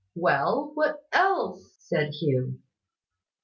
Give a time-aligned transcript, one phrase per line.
[0.15, 2.57] "Well, what else?" said Hugh.